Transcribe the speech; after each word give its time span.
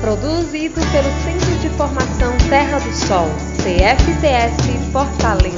Produzido 0.00 0.80
pelo 0.92 1.10
Centro 1.24 1.58
de 1.58 1.70
Formação 1.70 2.36
Terra 2.48 2.78
do 2.78 2.92
Sol, 2.92 3.26
CFTS 3.56 4.92
Fortaleza. 4.92 5.56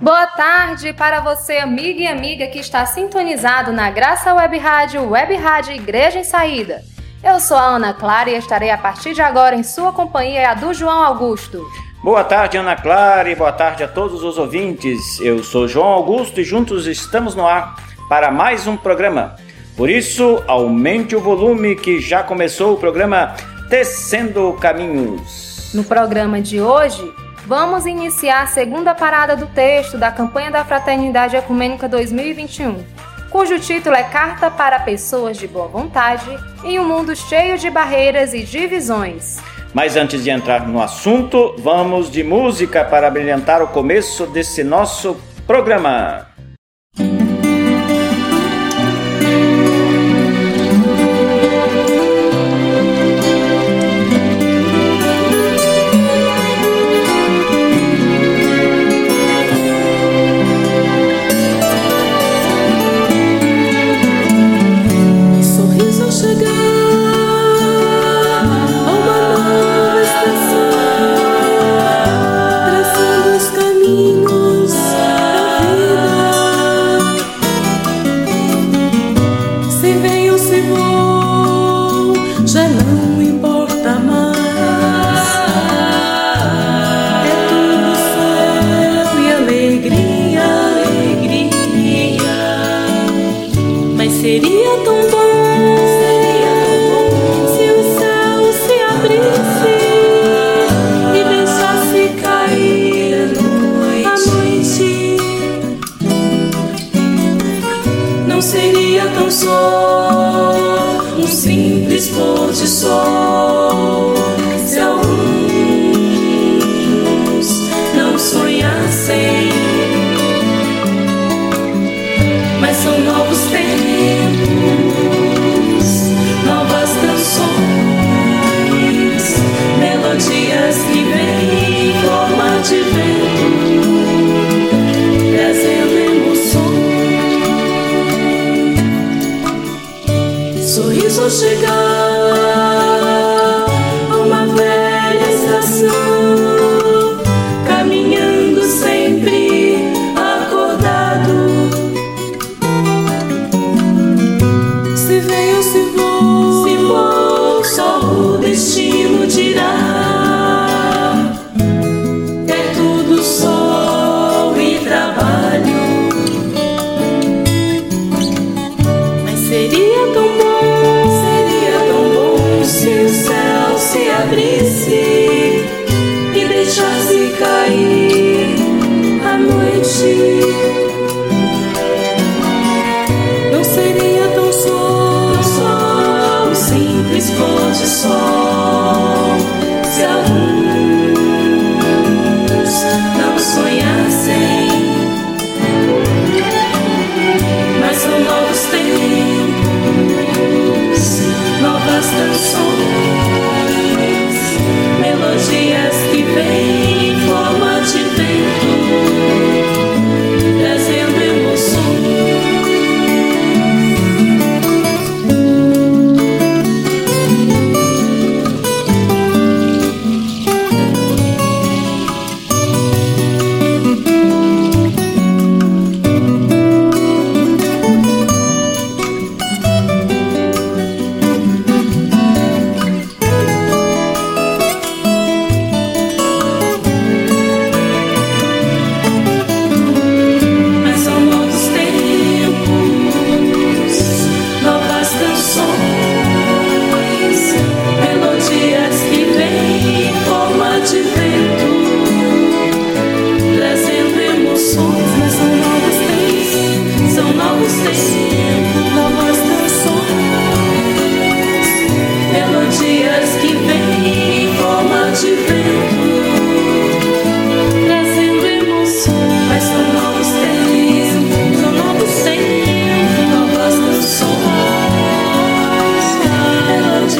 Boa 0.00 0.26
tarde 0.28 0.92
para 0.92 1.20
você, 1.20 1.58
amiga 1.58 2.02
e 2.02 2.06
amiga 2.06 2.46
que 2.46 2.60
está 2.60 2.86
sintonizado 2.86 3.72
na 3.72 3.90
Graça 3.90 4.32
Web 4.32 4.58
Rádio, 4.58 5.08
Web 5.08 5.34
Rádio 5.34 5.74
Igreja 5.74 6.20
em 6.20 6.24
Saída. 6.24 6.82
Eu 7.22 7.40
sou 7.40 7.56
a 7.56 7.62
Ana 7.62 7.92
Clara 7.92 8.30
e 8.30 8.36
estarei 8.36 8.70
a 8.70 8.78
partir 8.78 9.12
de 9.12 9.20
agora 9.20 9.56
em 9.56 9.64
sua 9.64 9.92
companhia 9.92 10.42
e 10.42 10.44
a 10.44 10.54
do 10.54 10.72
João 10.72 11.02
Augusto. 11.02 11.64
Boa 12.02 12.22
tarde, 12.22 12.56
Ana 12.56 12.76
Clara, 12.76 13.28
e 13.28 13.34
boa 13.34 13.52
tarde 13.52 13.82
a 13.82 13.88
todos 13.88 14.22
os 14.22 14.38
ouvintes. 14.38 15.18
Eu 15.20 15.42
sou 15.42 15.66
João 15.66 15.88
Augusto 15.88 16.40
e 16.40 16.44
juntos 16.44 16.86
estamos 16.86 17.34
no 17.34 17.46
ar 17.46 17.74
para 18.08 18.30
mais 18.30 18.66
um 18.68 18.76
programa. 18.76 19.36
Por 19.76 19.90
isso, 19.90 20.42
aumente 20.46 21.14
o 21.14 21.20
volume 21.20 21.76
que 21.76 22.00
já 22.00 22.22
começou 22.22 22.72
o 22.72 22.76
programa 22.78 23.36
Tecendo 23.68 24.54
Caminhos. 24.54 25.70
No 25.74 25.84
programa 25.84 26.40
de 26.40 26.62
hoje, 26.62 27.12
vamos 27.46 27.84
iniciar 27.84 28.44
a 28.44 28.46
segunda 28.46 28.94
parada 28.94 29.36
do 29.36 29.46
texto 29.48 29.98
da 29.98 30.10
campanha 30.10 30.50
da 30.50 30.64
Fraternidade 30.64 31.36
Ecumênica 31.36 31.86
2021, 31.86 32.82
cujo 33.28 33.60
título 33.60 33.94
é 33.94 34.02
Carta 34.02 34.50
para 34.50 34.78
Pessoas 34.78 35.36
de 35.36 35.46
Boa 35.46 35.68
Vontade 35.68 36.38
em 36.64 36.80
um 36.80 36.88
mundo 36.88 37.14
cheio 37.14 37.58
de 37.58 37.68
barreiras 37.68 38.32
e 38.32 38.44
divisões. 38.44 39.36
Mas 39.74 39.94
antes 39.94 40.24
de 40.24 40.30
entrar 40.30 40.66
no 40.66 40.80
assunto, 40.80 41.54
vamos 41.58 42.10
de 42.10 42.24
música 42.24 42.82
para 42.82 43.10
brilhantar 43.10 43.60
o 43.62 43.66
começo 43.68 44.26
desse 44.26 44.64
nosso 44.64 45.20
programa. 45.46 46.34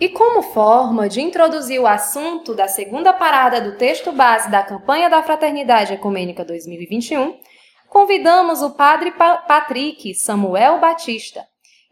E 0.00 0.08
como 0.08 0.40
forma 0.42 1.08
de 1.08 1.20
introduzir 1.20 1.78
o 1.78 1.86
assunto 1.86 2.54
da 2.54 2.66
segunda 2.66 3.12
parada 3.12 3.60
do 3.60 3.76
texto 3.76 4.10
base 4.10 4.50
da 4.50 4.62
campanha 4.62 5.10
da 5.10 5.22
Fraternidade 5.22 5.92
Ecumênica 5.92 6.42
2021, 6.42 7.38
convidamos 7.86 8.62
o 8.62 8.70
Padre 8.70 9.12
Patrick 9.12 10.14
Samuel 10.14 10.80
Batista, 10.80 11.44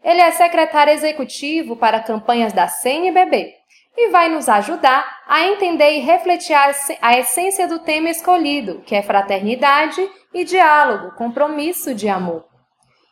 ele 0.03 0.21
é 0.21 0.31
secretário 0.31 0.93
executivo 0.93 1.75
para 1.75 1.99
campanhas 1.99 2.53
da 2.53 2.67
CNBB 2.67 3.53
e 3.97 4.09
vai 4.09 4.29
nos 4.29 4.47
ajudar 4.47 5.05
a 5.27 5.45
entender 5.45 5.97
e 5.97 5.99
refletir 5.99 6.55
a 7.01 7.19
essência 7.19 7.67
do 7.67 7.79
tema 7.79 8.09
escolhido, 8.09 8.81
que 8.85 8.95
é 8.95 9.03
fraternidade 9.03 10.01
e 10.33 10.43
diálogo, 10.45 11.15
compromisso 11.15 11.93
de 11.93 12.07
amor. 12.07 12.48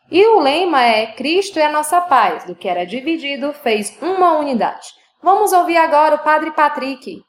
E 0.09 0.25
o 0.25 0.39
lema 0.39 0.83
é 0.83 1.07
Cristo 1.07 1.59
é 1.59 1.65
a 1.65 1.71
nossa 1.71 1.99
paz, 1.99 2.45
do 2.45 2.55
que 2.55 2.69
era 2.69 2.85
dividido 2.85 3.51
fez 3.51 3.97
uma 4.01 4.37
unidade. 4.37 4.87
Vamos 5.21 5.51
ouvir 5.51 5.75
agora 5.75 6.15
o 6.15 6.19
Padre 6.19 6.51
Patrick. 6.51 7.21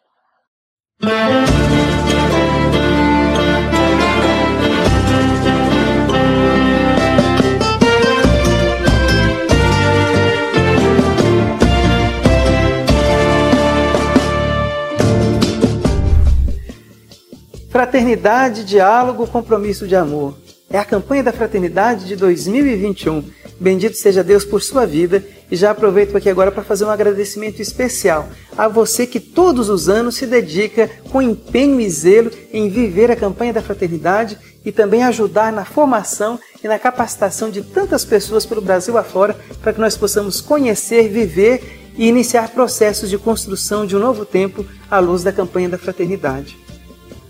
Fraternidade, 17.70 18.64
diálogo, 18.64 19.26
compromisso 19.26 19.88
de 19.88 19.96
amor. 19.96 20.47
É 20.70 20.78
a 20.78 20.84
campanha 20.84 21.22
da 21.22 21.32
fraternidade 21.32 22.04
de 22.04 22.14
2021. 22.14 23.24
Bendito 23.58 23.96
seja 23.96 24.22
Deus 24.22 24.44
por 24.44 24.60
sua 24.62 24.86
vida 24.86 25.24
e 25.50 25.56
já 25.56 25.70
aproveito 25.70 26.14
aqui 26.14 26.28
agora 26.28 26.52
para 26.52 26.62
fazer 26.62 26.84
um 26.84 26.90
agradecimento 26.90 27.62
especial 27.62 28.28
a 28.56 28.68
você 28.68 29.06
que 29.06 29.18
todos 29.18 29.70
os 29.70 29.88
anos 29.88 30.16
se 30.16 30.26
dedica 30.26 30.90
com 31.10 31.22
empenho 31.22 31.80
e 31.80 31.88
zelo 31.88 32.30
em 32.52 32.68
viver 32.68 33.10
a 33.10 33.16
campanha 33.16 33.54
da 33.54 33.62
fraternidade 33.62 34.38
e 34.62 34.70
também 34.70 35.02
ajudar 35.04 35.50
na 35.50 35.64
formação 35.64 36.38
e 36.62 36.68
na 36.68 36.78
capacitação 36.78 37.50
de 37.50 37.62
tantas 37.62 38.04
pessoas 38.04 38.44
pelo 38.44 38.60
Brasil 38.60 38.98
afora 38.98 39.34
para 39.62 39.72
que 39.72 39.80
nós 39.80 39.96
possamos 39.96 40.42
conhecer, 40.42 41.08
viver 41.08 41.92
e 41.96 42.06
iniciar 42.06 42.50
processos 42.50 43.08
de 43.08 43.16
construção 43.16 43.86
de 43.86 43.96
um 43.96 44.00
novo 44.00 44.26
tempo 44.26 44.66
à 44.90 44.98
luz 44.98 45.22
da 45.22 45.32
campanha 45.32 45.70
da 45.70 45.78
fraternidade. 45.78 46.67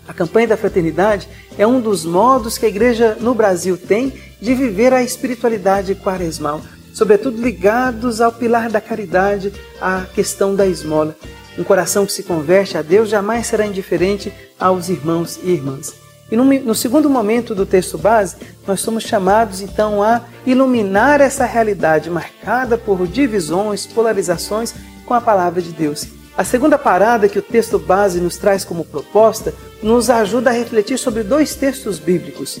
A 0.09 0.13
campanha 0.13 0.47
da 0.47 0.57
fraternidade 0.57 1.29
é 1.55 1.67
um 1.67 1.79
dos 1.79 2.03
modos 2.03 2.57
que 2.57 2.65
a 2.65 2.69
igreja 2.69 3.15
no 3.21 3.35
Brasil 3.35 3.77
tem 3.77 4.11
de 4.41 4.55
viver 4.55 4.91
a 4.91 5.03
espiritualidade 5.03 5.93
quaresmal, 5.93 6.61
sobretudo 6.95 7.39
ligados 7.39 8.19
ao 8.19 8.31
pilar 8.31 8.71
da 8.71 8.81
caridade, 8.81 9.53
à 9.79 10.07
questão 10.11 10.55
da 10.55 10.65
esmola. 10.65 11.15
Um 11.59 11.63
coração 11.63 12.07
que 12.07 12.11
se 12.11 12.23
converte 12.23 12.75
a 12.75 12.81
Deus 12.81 13.07
jamais 13.07 13.45
será 13.45 13.67
indiferente 13.67 14.33
aos 14.59 14.89
irmãos 14.89 15.39
e 15.43 15.51
irmãs. 15.51 15.93
E 16.31 16.35
no, 16.35 16.73
segundo 16.73 17.07
momento 17.07 17.53
do 17.53 17.65
texto 17.65 17.95
base, 17.95 18.37
nós 18.65 18.81
somos 18.81 19.03
chamados 19.03 19.61
então 19.61 20.01
a 20.01 20.23
iluminar 20.43 21.21
essa 21.21 21.45
realidade 21.45 22.09
marcada 22.09 22.79
por 22.79 23.05
divisões, 23.05 23.85
polarizações 23.85 24.73
com 25.05 25.13
a 25.13 25.21
palavra 25.21 25.61
de 25.61 25.71
Deus. 25.71 26.07
A 26.35 26.43
segunda 26.43 26.77
parada 26.79 27.27
que 27.27 27.37
o 27.37 27.43
texto 27.43 27.77
base 27.77 28.19
nos 28.19 28.37
traz 28.37 28.63
como 28.63 28.85
proposta 28.85 29.53
nos 29.81 30.09
ajuda 30.09 30.49
a 30.49 30.53
refletir 30.53 30.97
sobre 30.97 31.23
dois 31.23 31.55
textos 31.55 31.99
bíblicos, 31.99 32.59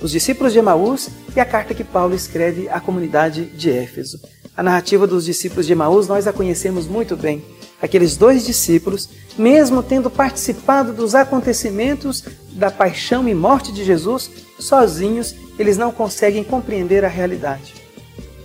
os 0.00 0.10
discípulos 0.10 0.52
de 0.52 0.58
Emaús 0.58 1.08
e 1.34 1.40
a 1.40 1.44
carta 1.44 1.74
que 1.74 1.84
Paulo 1.84 2.14
escreve 2.14 2.68
à 2.68 2.80
comunidade 2.80 3.44
de 3.46 3.70
Éfeso. 3.70 4.20
A 4.56 4.62
narrativa 4.62 5.06
dos 5.06 5.24
discípulos 5.24 5.66
de 5.66 5.72
Emaús 5.72 6.08
nós 6.08 6.26
a 6.26 6.32
conhecemos 6.32 6.86
muito 6.86 7.16
bem. 7.16 7.42
Aqueles 7.80 8.16
dois 8.16 8.44
discípulos, 8.44 9.08
mesmo 9.38 9.82
tendo 9.82 10.10
participado 10.10 10.92
dos 10.92 11.14
acontecimentos 11.14 12.24
da 12.52 12.70
paixão 12.70 13.26
e 13.28 13.34
morte 13.34 13.72
de 13.72 13.84
Jesus, 13.84 14.30
sozinhos 14.58 15.34
eles 15.58 15.78
não 15.78 15.90
conseguem 15.90 16.44
compreender 16.44 17.04
a 17.04 17.08
realidade. 17.08 17.74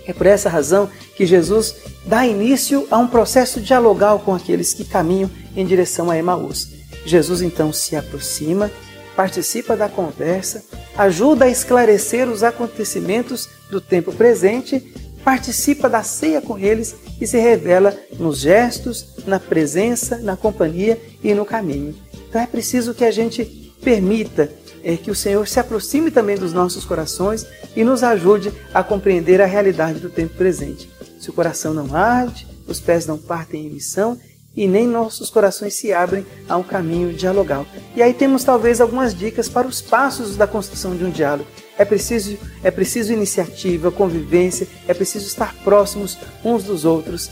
É 0.06 0.12
por 0.12 0.26
essa 0.26 0.48
razão 0.48 0.88
que 1.16 1.26
Jesus 1.26 1.74
dá 2.06 2.26
início 2.26 2.86
a 2.90 2.96
um 2.96 3.08
processo 3.08 3.60
dialogal 3.60 4.20
com 4.20 4.34
aqueles 4.34 4.72
que 4.72 4.84
caminham 4.84 5.30
em 5.56 5.66
direção 5.66 6.10
a 6.10 6.16
Emaús. 6.16 6.75
Jesus 7.06 7.40
então 7.40 7.72
se 7.72 7.94
aproxima, 7.94 8.70
participa 9.14 9.76
da 9.76 9.88
conversa, 9.88 10.62
ajuda 10.98 11.46
a 11.46 11.48
esclarecer 11.48 12.28
os 12.28 12.42
acontecimentos 12.42 13.48
do 13.70 13.80
tempo 13.80 14.12
presente, 14.12 14.80
participa 15.24 15.88
da 15.88 16.02
ceia 16.02 16.42
com 16.42 16.58
eles 16.58 16.94
e 17.20 17.26
se 17.26 17.38
revela 17.38 17.96
nos 18.18 18.38
gestos, 18.38 19.14
na 19.26 19.40
presença, 19.40 20.18
na 20.18 20.36
companhia 20.36 21.00
e 21.22 21.32
no 21.32 21.44
caminho. 21.44 21.94
Então 22.28 22.40
é 22.40 22.46
preciso 22.46 22.92
que 22.92 23.04
a 23.04 23.10
gente 23.10 23.44
permita 23.82 24.50
é, 24.82 24.96
que 24.96 25.10
o 25.10 25.14
Senhor 25.14 25.46
se 25.48 25.58
aproxime 25.58 26.10
também 26.10 26.36
dos 26.36 26.52
nossos 26.52 26.84
corações 26.84 27.46
e 27.74 27.82
nos 27.82 28.02
ajude 28.02 28.52
a 28.74 28.82
compreender 28.82 29.40
a 29.40 29.46
realidade 29.46 30.00
do 30.00 30.10
tempo 30.10 30.34
presente. 30.36 30.90
Se 31.18 31.30
o 31.30 31.32
coração 31.32 31.72
não 31.72 31.94
arde, 31.94 32.46
os 32.66 32.80
pés 32.80 33.06
não 33.06 33.16
partem 33.16 33.66
em 33.66 33.70
missão 33.70 34.18
e 34.56 34.66
nem 34.66 34.86
nossos 34.86 35.28
corações 35.28 35.74
se 35.74 35.92
abrem 35.92 36.24
a 36.48 36.56
um 36.56 36.62
caminho 36.62 37.12
dialogal. 37.12 37.66
E 37.94 38.02
aí 38.02 38.14
temos 38.14 38.42
talvez 38.42 38.80
algumas 38.80 39.14
dicas 39.14 39.48
para 39.48 39.66
os 39.66 39.82
passos 39.82 40.36
da 40.36 40.46
construção 40.46 40.96
de 40.96 41.04
um 41.04 41.10
diálogo. 41.10 41.48
É 41.78 41.84
preciso, 41.84 42.38
é 42.62 42.70
preciso 42.70 43.12
iniciativa, 43.12 43.90
convivência, 43.90 44.66
é 44.88 44.94
preciso 44.94 45.26
estar 45.26 45.54
próximos 45.62 46.16
uns 46.42 46.64
dos 46.64 46.84
outros 46.86 47.30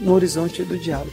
no 0.00 0.14
horizonte 0.14 0.62
do 0.62 0.78
diálogo. 0.78 1.12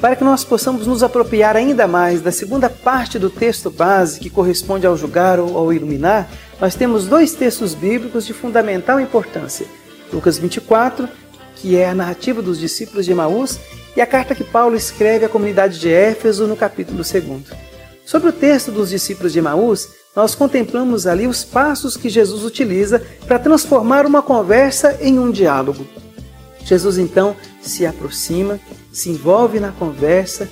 Para 0.00 0.16
que 0.16 0.24
nós 0.24 0.44
possamos 0.44 0.86
nos 0.86 1.02
apropriar 1.02 1.56
ainda 1.56 1.86
mais 1.86 2.20
da 2.20 2.30
segunda 2.30 2.68
parte 2.68 3.18
do 3.18 3.30
texto 3.30 3.70
base, 3.70 4.20
que 4.20 4.30
corresponde 4.30 4.86
ao 4.86 4.96
julgar 4.96 5.40
ou 5.40 5.56
ao 5.56 5.72
iluminar, 5.72 6.30
nós 6.60 6.74
temos 6.74 7.06
dois 7.06 7.32
textos 7.32 7.74
bíblicos 7.74 8.26
de 8.26 8.32
fundamental 8.32 9.00
importância. 9.00 9.66
Lucas 10.12 10.36
24, 10.38 11.08
que 11.56 11.76
é 11.76 11.88
a 11.88 11.94
narrativa 11.94 12.42
dos 12.42 12.58
discípulos 12.58 13.06
de 13.06 13.12
Emaús, 13.12 13.58
e 13.96 14.00
a 14.00 14.06
carta 14.06 14.34
que 14.34 14.44
Paulo 14.44 14.76
escreve 14.76 15.24
à 15.24 15.28
comunidade 15.28 15.78
de 15.78 15.88
Éfeso 15.88 16.46
no 16.46 16.56
capítulo 16.56 16.98
2. 16.98 17.14
Sobre 18.04 18.28
o 18.28 18.32
texto 18.32 18.70
dos 18.70 18.90
discípulos 18.90 19.32
de 19.32 19.38
Emaús, 19.38 19.88
nós 20.14 20.34
contemplamos 20.34 21.06
ali 21.06 21.26
os 21.26 21.44
passos 21.44 21.96
que 21.96 22.08
Jesus 22.08 22.44
utiliza 22.44 23.02
para 23.26 23.38
transformar 23.38 24.06
uma 24.06 24.22
conversa 24.22 24.98
em 25.00 25.18
um 25.18 25.30
diálogo. 25.30 25.86
Jesus 26.64 26.98
então 26.98 27.36
se 27.60 27.84
aproxima, 27.84 28.60
se 28.92 29.10
envolve 29.10 29.60
na 29.60 29.72
conversa, 29.72 30.48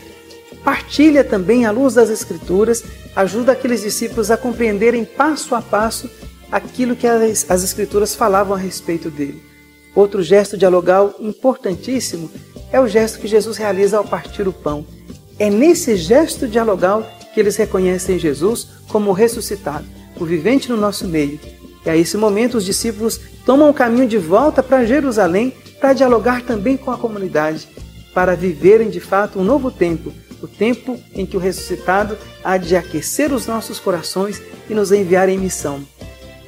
partilha 0.65 1.25
também 1.25 1.65
à 1.65 1.71
luz 1.71 1.95
das 1.95 2.11
Escrituras, 2.11 2.85
ajuda 3.15 3.53
aqueles 3.53 3.83
discípulos 3.83 4.31
a 4.31 4.37
compreenderem 4.37 5.05
passo 5.05 5.55
a 5.55 5.63
passo 5.63 6.09
aquilo 6.51 6.97
que 6.97 7.07
as 7.07 7.65
Escrituras 7.65 8.15
falavam 8.15 8.55
a 8.55 8.59
respeito 8.59 9.11
dele. 9.11 9.43
Outro 9.95 10.23
gesto 10.23 10.57
dialogal 10.57 11.15
importantíssimo 11.21 12.31
é 12.73 12.81
o 12.81 12.89
gesto 12.89 13.19
que 13.19 13.29
Jesus 13.29 13.57
realiza 13.57 13.99
ao 13.99 14.05
partir 14.05 14.49
o 14.49 14.53
pão. 14.53 14.85
É 15.39 15.51
nesse 15.51 15.97
gesto 15.97 16.49
dialogal 16.49 17.09
que 17.35 17.41
eles 17.41 17.57
reconhecem 17.57 18.19
Jesus 18.19 18.69
como 18.89 19.13
ressuscitado, 19.13 19.85
o 20.19 20.25
vivente 20.25 20.69
no 20.69 20.77
nosso 20.77 21.07
meio. 21.07 21.39
E 21.85 21.91
a 21.91 21.97
esse 21.97 22.17
momento 22.17 22.57
os 22.57 22.65
discípulos 22.65 23.21
tomam 23.45 23.69
o 23.69 23.75
caminho 23.75 24.09
de 24.09 24.19
volta 24.19 24.63
para 24.63 24.85
Jerusalém 24.85 25.53
para 25.81 25.93
dialogar 25.93 26.43
também 26.43 26.77
com 26.77 26.91
a 26.91 26.97
comunidade, 26.97 27.69
para 28.15 28.37
viverem 28.37 28.89
de 28.89 29.01
fato 29.01 29.41
um 29.41 29.45
novo 29.45 29.71
tempo, 29.71 30.13
o 30.41 30.47
tempo 30.47 30.99
em 31.13 31.27
que 31.27 31.37
o 31.37 31.41
ressuscitado 31.41 32.17
há 32.45 32.57
de 32.57 32.77
aquecer 32.77 33.33
os 33.33 33.47
nossos 33.47 33.81
corações 33.81 34.41
e 34.71 34.75
nos 34.75 34.93
enviar 34.93 35.29
em 35.29 35.39
missão. 35.39 35.81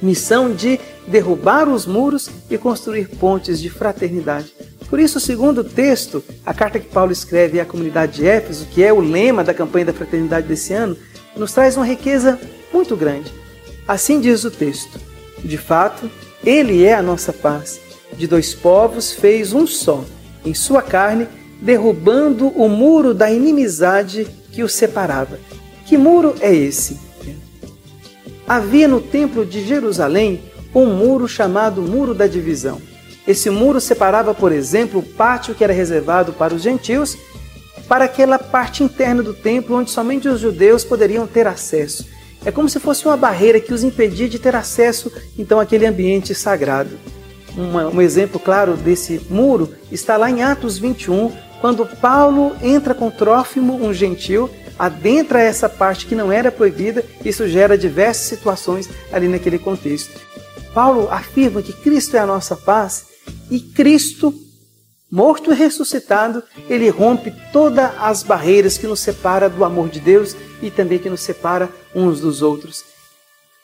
Missão 0.00 0.54
de 0.54 0.78
derrubar 1.06 1.68
os 1.68 1.84
muros 1.84 2.30
e 2.48 2.56
construir 2.56 3.08
pontes 3.08 3.60
de 3.60 3.70
fraternidade. 3.70 4.52
Por 4.88 5.00
isso, 5.00 5.18
segundo 5.18 5.58
o 5.58 5.64
texto, 5.64 6.22
a 6.44 6.52
carta 6.54 6.78
que 6.78 6.88
Paulo 6.88 7.12
escreve 7.12 7.58
à 7.58 7.64
comunidade 7.64 8.16
de 8.16 8.26
Éfeso, 8.26 8.66
que 8.66 8.82
é 8.82 8.92
o 8.92 9.00
lema 9.00 9.42
da 9.42 9.54
campanha 9.54 9.86
da 9.86 9.92
fraternidade 9.92 10.46
desse 10.46 10.72
ano, 10.72 10.96
nos 11.36 11.52
traz 11.52 11.76
uma 11.76 11.86
riqueza 11.86 12.38
muito 12.72 12.96
grande. 12.96 13.32
Assim 13.88 14.20
diz 14.20 14.44
o 14.44 14.50
texto: 14.50 15.00
De 15.42 15.58
fato, 15.58 16.10
ele 16.44 16.84
é 16.84 16.94
a 16.94 17.02
nossa 17.02 17.32
paz. 17.32 17.80
De 18.16 18.26
dois 18.26 18.54
povos 18.54 19.12
fez 19.12 19.52
um 19.52 19.66
só, 19.66 20.04
em 20.44 20.54
sua 20.54 20.82
carne, 20.82 21.26
derrubando 21.60 22.48
o 22.48 22.68
muro 22.68 23.12
da 23.12 23.30
inimizade 23.30 24.26
que 24.52 24.62
os 24.62 24.72
separava. 24.72 25.38
Que 25.84 25.96
muro 25.96 26.34
é 26.40 26.54
esse? 26.54 26.98
Havia 28.46 28.86
no 28.86 29.00
templo 29.00 29.44
de 29.44 29.66
Jerusalém 29.66 30.42
um 30.74 30.86
muro 30.86 31.26
chamado 31.26 31.80
Muro 31.80 32.14
da 32.14 32.26
Divisão. 32.26 32.80
Esse 33.26 33.48
muro 33.48 33.80
separava, 33.80 34.34
por 34.34 34.52
exemplo, 34.52 35.00
o 35.00 35.02
pátio 35.02 35.54
que 35.54 35.64
era 35.64 35.72
reservado 35.72 36.32
para 36.32 36.54
os 36.54 36.62
gentios, 36.62 37.16
para 37.88 38.04
aquela 38.04 38.38
parte 38.38 38.82
interna 38.82 39.22
do 39.22 39.32
templo 39.32 39.76
onde 39.76 39.90
somente 39.90 40.28
os 40.28 40.40
judeus 40.40 40.84
poderiam 40.84 41.26
ter 41.26 41.46
acesso. 41.46 42.06
É 42.44 42.50
como 42.50 42.68
se 42.68 42.78
fosse 42.78 43.06
uma 43.06 43.16
barreira 43.16 43.58
que 43.58 43.72
os 43.72 43.82
impedia 43.82 44.28
de 44.28 44.38
ter 44.38 44.54
acesso 44.54 45.10
então 45.38 45.58
àquele 45.58 45.86
ambiente 45.86 46.34
sagrado. 46.34 46.98
Uma, 47.56 47.88
um 47.88 48.02
exemplo 48.02 48.38
claro 48.38 48.76
desse 48.76 49.20
muro 49.30 49.72
está 49.90 50.16
lá 50.16 50.30
em 50.30 50.42
Atos 50.42 50.76
21, 50.76 51.32
quando 51.60 51.86
Paulo 51.86 52.54
entra 52.60 52.94
com 52.94 53.10
Trófimo, 53.10 53.82
um 53.82 53.94
gentil, 53.94 54.50
adentra 54.78 55.40
essa 55.40 55.68
parte 55.68 56.04
que 56.04 56.14
não 56.14 56.30
era 56.30 56.52
proibida, 56.52 57.02
isso 57.24 57.48
gera 57.48 57.78
diversas 57.78 58.26
situações 58.26 58.90
ali 59.10 59.28
naquele 59.28 59.58
contexto. 59.58 60.20
Paulo 60.74 61.08
afirma 61.10 61.62
que 61.62 61.72
Cristo 61.72 62.16
é 62.16 62.18
a 62.18 62.26
nossa 62.26 62.56
paz 62.56 63.13
e 63.50 63.60
Cristo, 63.60 64.34
morto 65.10 65.52
e 65.52 65.54
ressuscitado, 65.54 66.42
ele 66.68 66.88
rompe 66.88 67.32
todas 67.52 67.90
as 67.98 68.22
barreiras 68.22 68.78
que 68.78 68.86
nos 68.86 69.00
separa 69.00 69.48
do 69.48 69.64
amor 69.64 69.88
de 69.88 70.00
Deus 70.00 70.36
e 70.62 70.70
também 70.70 70.98
que 70.98 71.10
nos 71.10 71.20
separa 71.20 71.68
uns 71.94 72.20
dos 72.20 72.42
outros. 72.42 72.84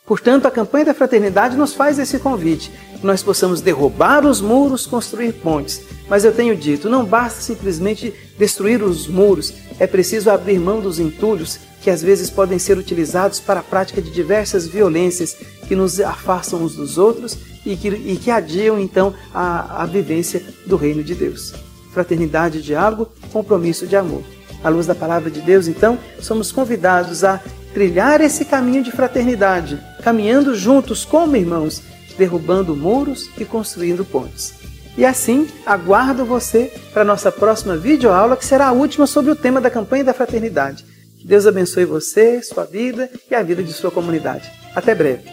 Portanto, 0.07 0.47
a 0.47 0.51
campanha 0.51 0.87
da 0.87 0.95
fraternidade 0.95 1.57
nos 1.57 1.73
faz 1.73 1.99
esse 1.99 2.19
convite, 2.19 2.73
que 3.01 3.07
nós 3.07 3.23
possamos 3.23 3.61
derrubar 3.61 4.27
os 4.27 4.41
muros, 4.41 4.85
construir 4.87 5.33
pontes. 5.35 5.83
Mas 6.09 6.25
eu 6.25 6.33
tenho 6.33 6.57
dito, 6.57 6.91
não 6.91 7.05
basta 7.05 7.41
simplesmente 7.41 8.13
destruir 8.37 8.83
os 8.83 9.07
muros, 9.07 9.55
é 9.81 9.87
preciso 9.87 10.31
abrir 10.31 10.61
mão 10.61 10.81
dos 10.81 11.01
entulhos 11.01 11.59
que 11.81 11.89
às 11.91 12.03
vezes 12.03 12.29
podem 12.29 12.59
ser 12.59 12.77
utilizados 12.77 13.41
para 13.41 13.61
a 13.61 13.63
prática 13.63 14.03
de 14.03 14.11
diversas 14.11 14.69
violências 14.69 15.35
que 15.67 15.75
nos 15.75 15.99
afastam 15.99 16.63
uns 16.63 16.77
dos 16.77 16.99
outros 16.99 17.39
e 17.65 17.75
que, 17.77 17.89
e 17.89 18.17
que 18.17 18.31
adiam 18.31 18.79
então 18.79 19.15
a, 19.33 19.83
a 19.83 19.87
vivência 19.87 20.43
do 20.67 20.77
reino 20.77 21.03
de 21.03 21.15
Deus. 21.15 21.55
Fraternidade, 21.93 22.63
diálogo, 22.63 23.09
compromisso 23.33 23.87
de 23.87 23.97
amor. 23.97 24.23
À 24.63 24.69
luz 24.69 24.87
da 24.87 24.95
palavra 24.95 25.31
de 25.31 25.41
Deus, 25.41 25.67
então, 25.67 25.99
somos 26.21 26.53
convidados 26.53 27.25
a 27.25 27.41
trilhar 27.73 28.21
esse 28.21 28.45
caminho 28.45 28.83
de 28.83 28.93
fraternidade, 28.93 29.81
caminhando 30.03 30.55
juntos 30.55 31.07
como 31.07 31.37
irmãos, 31.37 31.83
derrubando 32.19 32.77
muros 32.77 33.31
e 33.39 33.45
construindo 33.47 34.05
pontes. 34.05 34.53
E 35.01 35.07
assim, 35.07 35.49
aguardo 35.65 36.27
você 36.27 36.71
para 36.93 37.03
nossa 37.07 37.33
próxima 37.33 37.75
videoaula, 37.75 38.37
que 38.37 38.45
será 38.45 38.67
a 38.67 38.73
última 38.73 39.07
sobre 39.07 39.31
o 39.31 39.35
tema 39.35 39.59
da 39.59 39.71
campanha 39.71 40.05
da 40.05 40.13
fraternidade. 40.13 40.85
Que 41.19 41.27
Deus 41.27 41.47
abençoe 41.47 41.87
você, 41.87 42.43
sua 42.43 42.67
vida 42.67 43.11
e 43.31 43.35
a 43.35 43.43
vida 43.43 43.63
de 43.63 43.73
sua 43.73 43.91
comunidade. 43.91 44.53
Até 44.77 44.95
breve. 44.95 45.25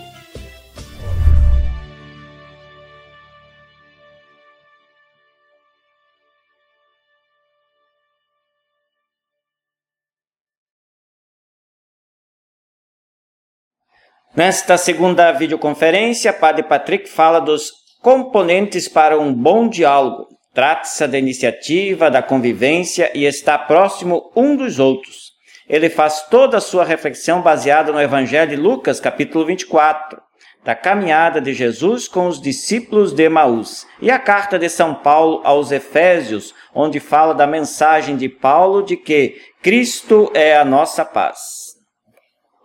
Nesta 14.33 14.77
segunda 14.77 15.33
videoconferência, 15.33 16.31
Padre 16.31 16.63
Patrick 16.63 17.09
fala 17.09 17.41
dos 17.41 17.86
componentes 18.01 18.87
para 18.87 19.19
um 19.19 19.33
bom 19.33 19.67
diálogo. 19.67 20.27
Trata-se 20.53 21.07
da 21.07 21.17
iniciativa, 21.19 22.09
da 22.09 22.23
convivência 22.23 23.11
e 23.13 23.25
está 23.25 23.57
próximo 23.57 24.31
um 24.35 24.55
dos 24.55 24.79
outros. 24.79 25.33
Ele 25.69 25.89
faz 25.89 26.23
toda 26.29 26.57
a 26.57 26.61
sua 26.61 26.83
reflexão 26.83 27.41
baseada 27.41 27.91
no 27.91 28.01
Evangelho 28.01 28.49
de 28.49 28.55
Lucas, 28.55 28.99
capítulo 28.99 29.45
24, 29.45 30.19
da 30.63 30.73
caminhada 30.73 31.39
de 31.39 31.53
Jesus 31.53 32.07
com 32.07 32.27
os 32.27 32.41
discípulos 32.41 33.13
de 33.13 33.23
Emaús, 33.23 33.85
e 34.01 34.09
a 34.09 34.17
carta 34.17 34.57
de 34.57 34.69
São 34.69 34.95
Paulo 34.95 35.41
aos 35.43 35.71
Efésios, 35.71 36.55
onde 36.73 36.99
fala 36.99 37.33
da 37.33 37.45
mensagem 37.45 38.17
de 38.17 38.27
Paulo 38.27 38.81
de 38.81 38.97
que 38.97 39.35
Cristo 39.61 40.31
é 40.33 40.57
a 40.57 40.65
nossa 40.65 41.05
paz. 41.05 41.75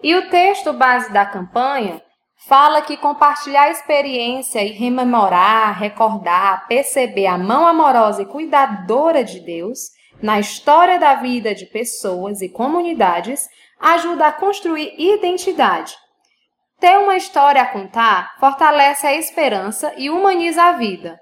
E 0.02 0.14
o 0.14 0.30
texto 0.30 0.72
base 0.72 1.12
da 1.12 1.24
campanha 1.24 2.00
fala 2.46 2.82
que 2.82 2.96
compartilhar 2.96 3.64
a 3.64 3.70
experiência 3.70 4.62
e 4.64 4.72
rememorar, 4.72 5.78
recordar, 5.78 6.66
perceber 6.66 7.26
a 7.26 7.38
mão 7.38 7.66
amorosa 7.66 8.22
e 8.22 8.26
cuidadora 8.26 9.22
de 9.22 9.40
Deus 9.40 9.90
na 10.20 10.38
história 10.40 10.99
da 10.99 11.16
vida 11.16 11.54
de 11.54 11.66
pessoas 11.66 12.40
e 12.42 12.49
comunidades 12.49 13.49
ajuda 13.80 14.26
a 14.26 14.32
construir 14.32 14.94
identidade. 14.99 15.94
Ter 16.78 16.99
uma 16.99 17.16
história 17.16 17.62
a 17.62 17.66
contar 17.66 18.34
fortalece 18.38 19.06
a 19.06 19.14
esperança 19.14 19.92
e 19.96 20.11
humaniza 20.11 20.64
a 20.64 20.72
vida. 20.72 21.18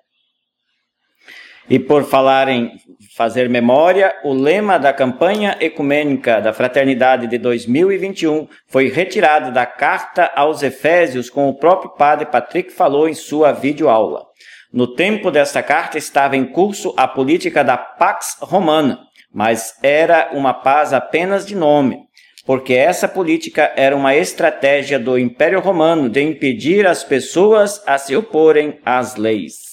E 1.69 1.79
por 1.79 2.05
falar 2.05 2.49
em 2.49 2.73
fazer 3.17 3.49
memória, 3.49 4.14
o 4.23 4.33
lema 4.33 4.79
da 4.79 4.93
campanha 4.93 5.57
ecumênica 5.61 6.40
da 6.40 6.52
Fraternidade 6.52 7.26
de 7.26 7.38
2021 7.38 8.47
foi 8.69 8.88
retirado 8.88 9.52
da 9.52 9.67
carta 9.67 10.31
aos 10.35 10.62
Efésios, 10.62 11.29
como 11.29 11.49
o 11.49 11.59
próprio 11.59 11.90
padre 11.90 12.26
Patrick 12.26 12.73
falou 12.73 13.09
em 13.09 13.14
sua 13.14 13.52
videoaula. 13.52 14.25
No 14.73 14.95
tempo 14.95 15.31
desta 15.31 15.62
carta 15.62 15.99
estava 15.99 16.37
em 16.37 16.45
curso 16.45 16.95
a 16.97 17.09
política 17.09 17.64
da 17.64 17.76
Pax 17.76 18.37
Romana, 18.40 19.00
mas 19.35 19.75
era 19.83 20.31
uma 20.33 20.55
paz 20.55 20.93
apenas 20.93 21.45
de 21.45 21.57
nome, 21.57 21.99
porque 22.47 22.75
essa 22.75 23.09
política 23.09 23.73
era 23.76 23.97
uma 23.97 24.14
estratégia 24.14 24.99
do 24.99 25.19
Império 25.19 25.59
Romano 25.61 26.09
de 26.09 26.23
impedir 26.23 26.87
as 26.87 27.02
pessoas 27.02 27.83
a 27.87 27.99
se 27.99 28.14
oporem 28.14 28.79
às 28.85 29.17
leis. 29.17 29.70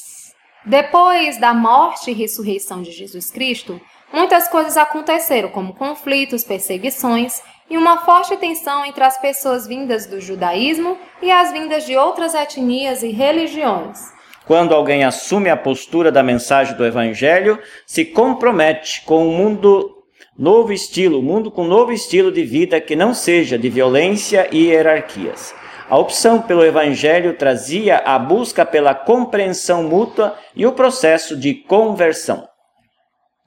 Depois 0.68 1.40
da 1.40 1.54
morte 1.54 2.12
e 2.12 2.14
ressurreição 2.14 2.82
de 2.82 2.92
Jesus 2.92 3.32
Cristo, 3.32 3.80
muitas 4.12 4.50
coisas 4.50 4.76
aconteceram, 4.76 5.48
como 5.48 5.74
conflitos, 5.74 6.44
perseguições 6.44 7.42
e 7.70 7.78
uma 7.78 8.00
forte 8.00 8.36
tensão 8.36 8.84
entre 8.84 9.02
as 9.02 9.18
pessoas 9.18 9.66
vindas 9.66 10.06
do 10.08 10.20
judaísmo 10.20 10.98
e 11.22 11.32
as 11.32 11.54
vindas 11.54 11.86
de 11.86 11.96
outras 11.96 12.36
etnias 12.36 13.02
e 13.02 13.12
religiões. 13.12 14.12
Quando 14.46 14.76
alguém 14.76 15.06
assume 15.06 15.50
a 15.50 15.56
postura 15.56 16.12
da 16.12 16.22
mensagem 16.22 16.76
do 16.76 16.86
Evangelho, 16.86 17.58
se 17.86 18.04
compromete 18.04 19.04
com 19.06 19.26
um 19.26 19.38
mundo 19.38 20.04
novo 20.38 20.74
estilo, 20.74 21.20
um 21.20 21.24
mundo 21.24 21.50
com 21.50 21.64
novo 21.64 21.94
estilo 21.94 22.30
de 22.30 22.44
vida 22.44 22.82
que 22.82 22.94
não 22.94 23.14
seja 23.14 23.58
de 23.58 23.70
violência 23.70 24.50
e 24.52 24.66
hierarquias. 24.66 25.56
A 25.90 25.98
opção 25.98 26.42
pelo 26.42 26.66
Evangelho 26.66 27.38
trazia 27.38 28.00
a 28.00 28.20
busca 28.20 28.66
pela 28.66 28.94
compreensão 28.94 29.84
mútua 29.84 30.38
e 30.54 30.66
o 30.66 30.74
processo 30.74 31.38
de 31.38 31.54
conversão. 31.54 32.46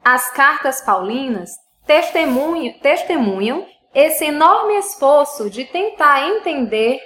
As 0.03 0.31
cartas 0.31 0.81
paulinas 0.81 1.51
testemunham, 1.87 2.73
testemunham 2.81 3.67
esse 3.95 4.25
enorme 4.25 4.79
esforço 4.79 5.51
de 5.51 5.67
tentar 5.67 6.29
entender 6.29 6.99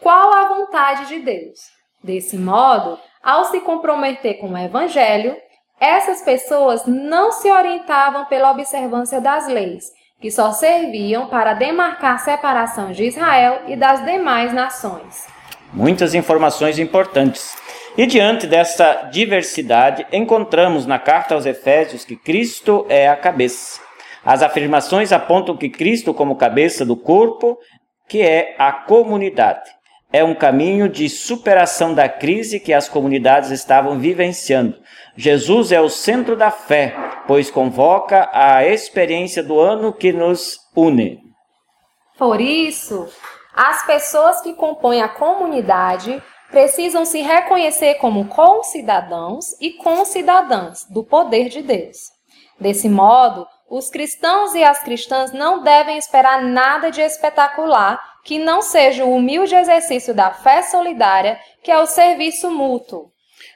qual 0.00 0.32
a 0.32 0.48
vontade 0.48 1.06
de 1.06 1.20
Deus. 1.20 1.60
Desse 2.02 2.36
modo, 2.36 2.98
ao 3.22 3.44
se 3.44 3.60
comprometer 3.60 4.40
com 4.40 4.50
o 4.50 4.58
Evangelho, 4.58 5.36
essas 5.78 6.22
pessoas 6.22 6.86
não 6.86 7.30
se 7.30 7.48
orientavam 7.48 8.24
pela 8.24 8.50
observância 8.50 9.20
das 9.20 9.46
leis, 9.46 9.84
que 10.22 10.30
só 10.30 10.52
serviam 10.52 11.26
para 11.26 11.52
demarcar 11.52 12.14
a 12.14 12.18
separação 12.18 12.92
de 12.92 13.04
Israel 13.04 13.62
e 13.66 13.74
das 13.74 14.04
demais 14.04 14.54
nações. 14.54 15.26
Muitas 15.72 16.14
informações 16.14 16.78
importantes. 16.78 17.56
E 17.98 18.06
diante 18.06 18.46
dessa 18.46 19.08
diversidade, 19.12 20.06
encontramos 20.12 20.86
na 20.86 20.98
carta 20.98 21.34
aos 21.34 21.44
Efésios 21.44 22.04
que 22.04 22.14
Cristo 22.14 22.86
é 22.88 23.08
a 23.08 23.16
cabeça. 23.16 23.80
As 24.24 24.42
afirmações 24.42 25.12
apontam 25.12 25.56
que 25.56 25.68
Cristo, 25.68 26.14
como 26.14 26.36
cabeça 26.36 26.86
do 26.86 26.96
corpo, 26.96 27.58
que 28.08 28.22
é 28.22 28.54
a 28.58 28.70
comunidade. 28.72 29.68
É 30.12 30.22
um 30.22 30.34
caminho 30.34 30.90
de 30.90 31.08
superação 31.08 31.94
da 31.94 32.08
crise 32.08 32.60
que 32.60 32.72
as 32.72 32.86
comunidades 32.88 33.50
estavam 33.50 33.98
vivenciando. 33.98 34.76
Jesus 35.16 35.72
é 35.72 35.80
o 35.80 35.88
centro 35.88 36.36
da 36.36 36.50
fé, 36.50 36.94
pois 37.26 37.50
convoca 37.50 38.28
a 38.32 38.66
experiência 38.66 39.42
do 39.42 39.58
ano 39.58 39.92
que 39.92 40.12
nos 40.12 40.58
une. 40.76 41.18
Por 42.18 42.40
isso, 42.40 43.08
as 43.54 43.86
pessoas 43.86 44.42
que 44.42 44.52
compõem 44.52 45.00
a 45.00 45.08
comunidade 45.08 46.22
precisam 46.50 47.06
se 47.06 47.22
reconhecer 47.22 47.94
como 47.94 48.26
concidadãos 48.26 49.58
e 49.60 49.72
concidadãs 49.72 50.84
do 50.90 51.02
poder 51.02 51.48
de 51.48 51.62
Deus. 51.62 51.96
Desse 52.60 52.88
modo, 52.88 53.46
os 53.68 53.88
cristãos 53.88 54.54
e 54.54 54.62
as 54.62 54.82
cristãs 54.82 55.32
não 55.32 55.62
devem 55.62 55.96
esperar 55.96 56.42
nada 56.42 56.90
de 56.90 57.00
espetacular 57.00 58.11
que 58.24 58.38
não 58.38 58.62
seja 58.62 59.04
o 59.04 59.14
humilde 59.14 59.54
exercício 59.54 60.14
da 60.14 60.30
fé 60.30 60.62
solidária, 60.62 61.38
que 61.62 61.70
é 61.70 61.78
o 61.78 61.86
serviço 61.86 62.50
mútuo. 62.50 63.10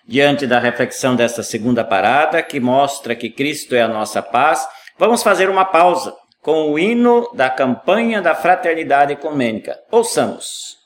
Diante 0.06 0.46
da 0.46 0.58
reflexão 0.58 1.16
desta 1.16 1.42
segunda 1.42 1.85
parada, 1.85 2.42
que 2.42 2.61
mostra 2.61 3.14
que 3.14 3.30
Cristo 3.30 3.75
é 3.75 3.82
a 3.82 3.88
nossa 3.88 4.23
paz, 4.23 4.66
vamos 4.99 5.23
fazer 5.23 5.49
uma 5.49 5.64
pausa 5.64 6.14
com 6.40 6.70
o 6.70 6.78
hino 6.78 7.28
da 7.35 7.50
campanha 7.50 8.23
da 8.23 8.35
fraternidade 8.35 9.12
ecumênica. 9.12 9.76
Ouçamos. 9.90 10.76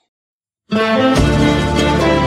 vocês, 0.70 2.19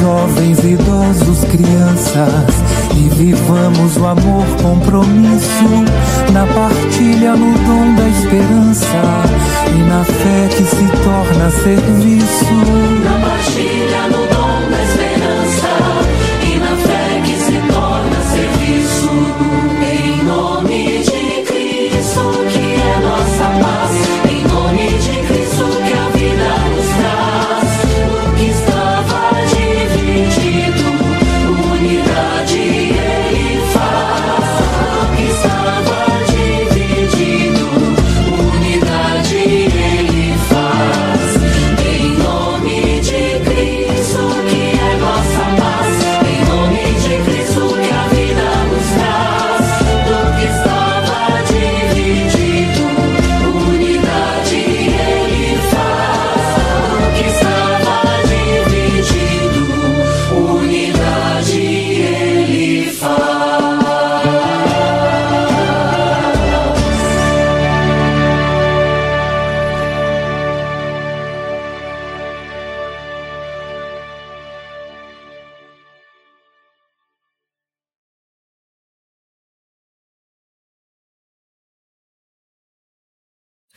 jovens, 0.00 0.58
idosos, 0.64 1.44
crianças 1.44 2.54
e 2.96 3.08
vivamos 3.08 3.96
o 3.96 4.06
amor, 4.06 4.44
compromisso 4.62 5.84
na 6.32 6.46
partilha, 6.46 7.34
no 7.36 7.52
dom 7.58 7.94
da 7.94 8.08
esperança 8.08 8.86
e 9.74 9.78
na 9.88 10.04
fé 10.04 10.48
que 10.48 10.64
se 10.64 10.86
torna 11.02 11.50
serviço. 11.50 12.54
Na 13.04 13.26
partilha, 13.26 14.08
no 14.10 14.23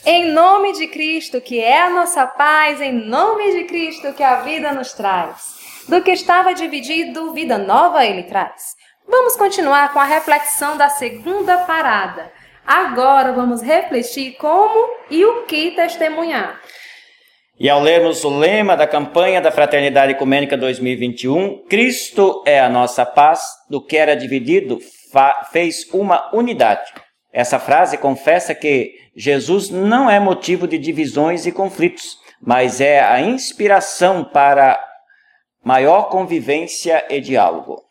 Em 0.09 0.31
nome 0.31 0.71
de 0.71 0.87
Cristo, 0.87 1.41
que 1.41 1.59
é 1.59 1.81
a 1.81 1.89
nossa 1.89 2.25
paz, 2.25 2.79
em 2.79 2.93
nome 2.93 3.51
de 3.51 3.65
Cristo, 3.65 4.13
que 4.13 4.23
a 4.23 4.37
vida 4.37 4.71
nos 4.71 4.93
traz. 4.93 5.83
Do 5.85 6.01
que 6.01 6.11
estava 6.11 6.53
dividido, 6.53 7.33
vida 7.33 7.57
nova 7.57 8.05
ele 8.05 8.23
traz. 8.23 8.77
Vamos 9.05 9.35
continuar 9.35 9.91
com 9.91 9.99
a 9.99 10.05
reflexão 10.05 10.77
da 10.77 10.87
segunda 10.87 11.57
parada. 11.65 12.31
Agora 12.65 13.33
vamos 13.33 13.61
refletir 13.61 14.37
como 14.37 14.93
e 15.11 15.25
o 15.25 15.43
que 15.43 15.71
testemunhar. 15.71 16.57
E 17.59 17.69
ao 17.69 17.81
lermos 17.81 18.23
o 18.23 18.29
lema 18.29 18.77
da 18.77 18.87
campanha 18.87 19.41
da 19.41 19.51
Fraternidade 19.51 20.13
Ecumênica 20.13 20.55
2021, 20.55 21.65
Cristo 21.67 22.43
é 22.45 22.61
a 22.61 22.69
nossa 22.69 23.05
paz, 23.05 23.41
do 23.69 23.85
que 23.85 23.97
era 23.97 24.15
dividido, 24.15 24.79
fez 25.51 25.85
uma 25.91 26.33
unidade. 26.33 26.93
Essa 27.37 27.59
frase 27.59 27.99
confessa 27.99 28.55
que 28.55 28.95
Jesus 29.15 29.69
não 29.69 30.09
é 30.09 30.19
motivo 30.19 30.67
de 30.67 30.75
divisões 30.75 31.45
e 31.45 31.51
conflitos, 31.51 32.17
mas 32.41 32.81
é 32.81 32.99
a 32.99 33.21
inspiração 33.21 34.23
para 34.23 34.83
maior 35.63 36.09
convivência 36.09 37.05
e 37.11 37.21
diálogo. 37.21 37.83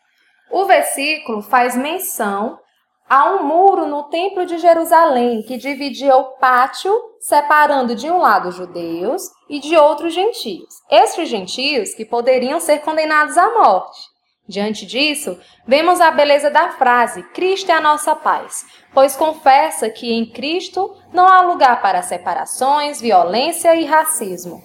O 0.51 0.65
versículo 0.65 1.41
faz 1.41 1.77
menção 1.77 2.59
a 3.07 3.35
um 3.35 3.43
muro 3.43 3.85
no 3.85 4.09
Templo 4.09 4.45
de 4.45 4.57
Jerusalém 4.57 5.41
que 5.43 5.55
dividia 5.55 6.17
o 6.17 6.35
pátio, 6.39 6.91
separando 7.21 7.95
de 7.95 8.11
um 8.11 8.17
lado 8.17 8.51
judeus 8.51 9.31
e 9.49 9.61
de 9.61 9.77
outro 9.77 10.09
gentios. 10.09 10.75
Estes 10.91 11.29
gentios 11.29 11.93
que 11.93 12.03
poderiam 12.03 12.59
ser 12.59 12.79
condenados 12.79 13.37
à 13.37 13.49
morte. 13.53 13.97
Diante 14.47 14.85
disso, 14.85 15.37
vemos 15.67 15.99
a 15.99 16.09
beleza 16.09 16.49
da 16.49 16.69
frase: 16.69 17.21
Cristo 17.33 17.69
é 17.69 17.73
a 17.73 17.81
nossa 17.81 18.15
paz, 18.15 18.65
pois 18.93 19.15
confessa 19.15 19.89
que 19.89 20.13
em 20.13 20.25
Cristo 20.25 20.95
não 21.11 21.27
há 21.27 21.41
lugar 21.41 21.81
para 21.81 22.01
separações, 22.01 23.01
violência 23.01 23.75
e 23.75 23.83
racismo. 23.83 24.63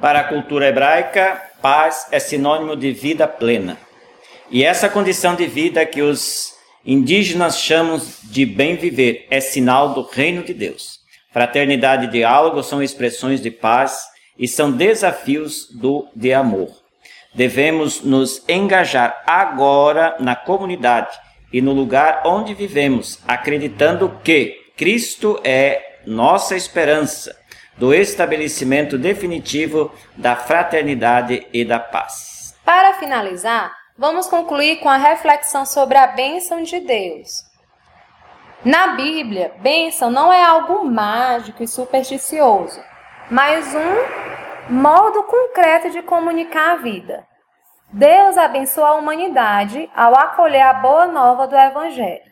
Para 0.00 0.20
a 0.20 0.24
cultura 0.24 0.66
hebraica, 0.66 1.42
paz 1.62 2.06
é 2.10 2.18
sinônimo 2.18 2.76
de 2.76 2.92
vida 2.92 3.26
plena. 3.26 3.78
E 4.50 4.62
essa 4.62 4.88
condição 4.88 5.34
de 5.34 5.46
vida 5.46 5.86
que 5.86 6.02
os 6.02 6.54
indígenas 6.84 7.58
chamam 7.58 8.00
de 8.24 8.44
bem 8.44 8.76
viver 8.76 9.26
é 9.30 9.40
sinal 9.40 9.94
do 9.94 10.02
reino 10.02 10.42
de 10.42 10.52
Deus. 10.52 11.00
Fraternidade 11.32 12.04
e 12.04 12.10
diálogo 12.10 12.62
são 12.62 12.82
expressões 12.82 13.40
de 13.40 13.50
paz 13.50 14.06
e 14.38 14.46
são 14.46 14.70
desafios 14.70 15.68
do 15.70 16.06
de 16.14 16.32
amor. 16.32 16.85
Devemos 17.36 18.02
nos 18.02 18.42
engajar 18.48 19.22
agora 19.26 20.16
na 20.18 20.34
comunidade 20.34 21.16
e 21.52 21.60
no 21.60 21.72
lugar 21.72 22.22
onde 22.24 22.54
vivemos, 22.54 23.20
acreditando 23.28 24.18
que 24.24 24.72
Cristo 24.74 25.38
é 25.44 26.00
nossa 26.06 26.56
esperança 26.56 27.36
do 27.76 27.92
estabelecimento 27.92 28.96
definitivo 28.96 29.92
da 30.16 30.34
fraternidade 30.34 31.46
e 31.52 31.62
da 31.62 31.78
paz. 31.78 32.56
Para 32.64 32.94
finalizar, 32.94 33.70
vamos 33.98 34.26
concluir 34.26 34.80
com 34.80 34.88
a 34.88 34.96
reflexão 34.96 35.66
sobre 35.66 35.98
a 35.98 36.06
bênção 36.06 36.62
de 36.62 36.80
Deus. 36.80 37.44
Na 38.64 38.96
Bíblia, 38.96 39.52
bênção 39.58 40.10
não 40.10 40.32
é 40.32 40.42
algo 40.42 40.86
mágico 40.86 41.62
e 41.62 41.68
supersticioso, 41.68 42.80
mas 43.30 43.74
um 43.74 44.26
modo 44.74 45.22
concreto 45.24 45.90
de 45.90 46.02
comunicar 46.02 46.72
a 46.72 46.76
vida. 46.76 47.25
Deus 47.92 48.36
abençoa 48.36 48.88
a 48.88 48.94
humanidade 48.94 49.88
ao 49.94 50.14
acolher 50.14 50.62
a 50.62 50.74
boa 50.74 51.06
nova 51.06 51.46
do 51.46 51.54
Evangelho. 51.54 52.26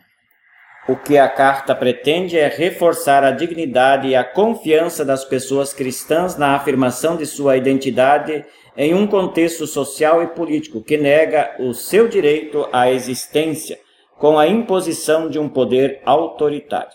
O 0.87 0.95
que 0.95 1.17
a 1.17 1.27
carta 1.27 1.73
pretende 1.73 2.37
é 2.37 2.47
reforçar 2.47 3.23
a 3.23 3.31
dignidade 3.31 4.07
e 4.07 4.15
a 4.15 4.23
confiança 4.23 5.03
das 5.03 5.25
pessoas 5.25 5.73
cristãs 5.73 6.37
na 6.37 6.55
afirmação 6.55 7.17
de 7.17 7.25
sua 7.25 7.57
identidade 7.57 8.45
em 8.77 8.93
um 8.93 9.07
contexto 9.07 9.65
social 9.65 10.21
e 10.21 10.27
político 10.27 10.83
que 10.83 10.97
nega 10.97 11.55
o 11.57 11.73
seu 11.73 12.07
direito 12.07 12.67
à 12.71 12.91
existência 12.91 13.79
com 14.19 14.37
a 14.37 14.47
imposição 14.47 15.29
de 15.29 15.39
um 15.39 15.49
poder 15.49 16.01
autoritário. 16.05 16.91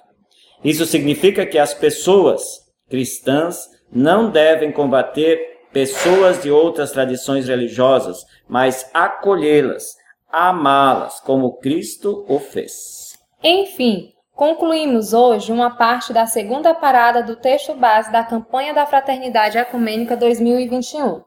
Isso 0.63 0.87
significa 0.87 1.45
que 1.45 1.59
as 1.59 1.75
pessoas 1.75 2.43
cristãs 2.89 3.69
não 3.91 4.31
devem 4.31 4.71
combater 4.71 5.50
pessoas 5.73 6.43
de 6.43 6.51
outras 6.51 6.93
tradições 6.93 7.49
religiosas, 7.49 8.25
mas 8.49 8.89
acolhê-las, 8.93 9.97
amá-las 10.31 11.21
como 11.21 11.59
Cristo 11.59 12.25
o 12.29 12.39
fez. 12.39 13.19
Enfim, 13.43 14.13
concluímos 14.35 15.13
hoje 15.13 15.53
uma 15.53 15.71
parte 15.77 16.13
da 16.13 16.27
segunda 16.27 16.75
parada 16.75 17.23
do 17.23 17.37
texto 17.37 17.75
base 17.75 18.11
da 18.13 18.25
campanha 18.25 18.75
da 18.75 18.87
Fraternidade 18.87 19.59
Ecumênica 19.59 20.17
2021. 20.17 21.23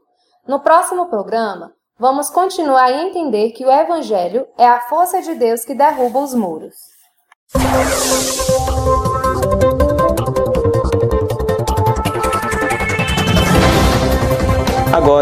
No 0.48 0.60
próximo 0.60 1.08
programa, 1.08 1.72
vamos 1.98 2.30
continuar 2.30 2.86
a 2.86 3.04
entender 3.04 3.52
que 3.52 3.66
o 3.66 3.72
Evangelho 3.72 4.46
é 4.58 4.68
a 4.68 4.82
força 4.82 5.22
de 5.22 5.36
Deus 5.36 5.64
que 5.64 5.74
derruba 5.74 6.20
os 6.20 6.34
muros. 6.34 6.76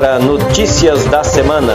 Agora, 0.02 0.18
notícias 0.18 1.06
da 1.06 1.24
semana. 1.24 1.74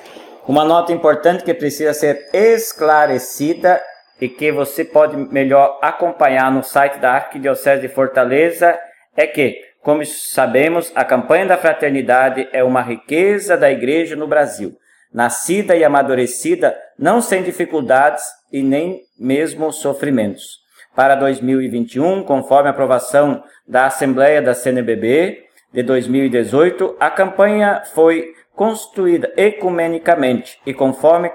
Uma 0.49 0.65
nota 0.65 0.91
importante 0.91 1.43
que 1.43 1.53
precisa 1.53 1.93
ser 1.93 2.27
esclarecida 2.33 3.79
e 4.19 4.27
que 4.27 4.51
você 4.51 4.83
pode 4.83 5.15
melhor 5.15 5.77
acompanhar 5.79 6.51
no 6.51 6.63
site 6.63 6.97
da 6.97 7.11
Arquidiocese 7.11 7.83
de 7.83 7.87
Fortaleza 7.87 8.75
é 9.15 9.27
que, 9.27 9.61
como 9.83 10.03
sabemos, 10.03 10.91
a 10.95 11.05
campanha 11.05 11.45
da 11.45 11.55
fraternidade 11.55 12.49
é 12.51 12.63
uma 12.63 12.81
riqueza 12.81 13.55
da 13.55 13.69
igreja 13.69 14.15
no 14.15 14.25
Brasil, 14.25 14.75
nascida 15.13 15.75
e 15.75 15.83
amadurecida 15.83 16.75
não 16.97 17.21
sem 17.21 17.43
dificuldades 17.43 18.23
e 18.51 18.63
nem 18.63 19.01
mesmo 19.19 19.71
sofrimentos. 19.71 20.57
Para 20.95 21.13
2021, 21.13 22.23
conforme 22.23 22.69
a 22.69 22.71
aprovação 22.71 23.43
da 23.67 23.85
Assembleia 23.85 24.41
da 24.41 24.55
CNBB 24.55 25.43
de 25.71 25.83
2018, 25.83 26.95
a 26.99 27.11
campanha 27.11 27.83
foi 27.93 28.33
construída 28.59 29.31
ecumenicamente 29.37 30.59
e 30.65 30.73
conforme 30.73 31.31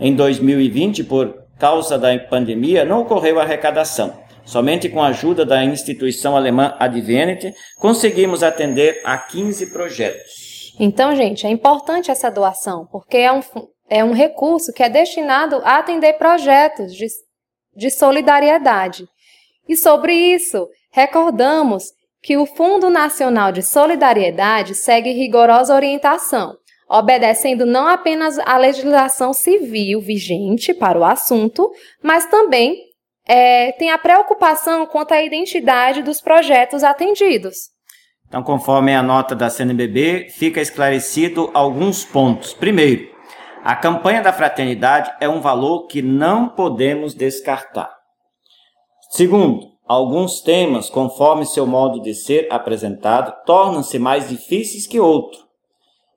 Em 0.00 0.16
2020, 0.16 1.04
por 1.04 1.34
causa 1.58 1.98
da 1.98 2.18
pandemia, 2.18 2.82
não 2.86 3.02
ocorreu 3.02 3.38
arrecadação. 3.38 4.24
Somente 4.46 4.88
com 4.88 5.02
a 5.02 5.08
ajuda 5.08 5.44
da 5.44 5.62
instituição 5.62 6.34
alemã 6.34 6.74
Advenit 6.78 7.54
conseguimos 7.78 8.42
atender 8.42 9.02
a 9.04 9.18
15 9.18 9.70
projetos. 9.70 10.74
Então, 10.80 11.14
gente, 11.14 11.46
é 11.46 11.50
importante 11.50 12.10
essa 12.10 12.30
doação, 12.30 12.88
porque 12.90 13.18
é 13.18 13.30
um, 13.30 13.40
é 13.88 14.02
um 14.02 14.12
recurso 14.12 14.72
que 14.72 14.82
é 14.82 14.88
destinado 14.88 15.56
a 15.56 15.78
atender 15.78 16.14
projetos 16.14 16.94
de, 16.94 17.06
de 17.76 17.90
solidariedade. 17.90 19.06
E 19.68 19.76
sobre 19.76 20.14
isso, 20.14 20.68
recordamos 20.90 21.84
que 22.22 22.36
o 22.36 22.46
Fundo 22.46 22.88
Nacional 22.88 23.52
de 23.52 23.62
Solidariedade 23.62 24.74
segue 24.74 25.12
rigorosa 25.12 25.74
orientação, 25.74 26.56
obedecendo 26.88 27.66
não 27.66 27.86
apenas 27.86 28.38
à 28.38 28.56
legislação 28.56 29.32
civil 29.32 30.00
vigente 30.00 30.72
para 30.72 30.98
o 30.98 31.04
assunto, 31.04 31.70
mas 32.02 32.26
também 32.26 32.76
é, 33.26 33.72
tem 33.72 33.90
a 33.90 33.98
preocupação 33.98 34.86
quanto 34.86 35.12
à 35.12 35.22
identidade 35.22 36.02
dos 36.02 36.20
projetos 36.20 36.84
atendidos. 36.84 37.74
Então, 38.26 38.42
conforme 38.42 38.94
a 38.94 39.02
nota 39.02 39.34
da 39.34 39.48
CNBB, 39.48 40.28
fica 40.30 40.60
esclarecido 40.60 41.50
alguns 41.54 42.04
pontos. 42.04 42.52
Primeiro, 42.52 43.08
a 43.62 43.76
campanha 43.76 44.20
da 44.20 44.32
fraternidade 44.32 45.12
é 45.20 45.28
um 45.28 45.40
valor 45.40 45.86
que 45.86 46.02
não 46.02 46.48
podemos 46.48 47.14
descartar. 47.14 48.03
Segundo, 49.16 49.68
alguns 49.86 50.40
temas, 50.40 50.90
conforme 50.90 51.46
seu 51.46 51.64
modo 51.64 52.02
de 52.02 52.12
ser 52.14 52.48
apresentado, 52.50 53.32
tornam-se 53.46 53.96
mais 53.96 54.28
difíceis 54.28 54.88
que 54.88 54.98
outros. 54.98 55.46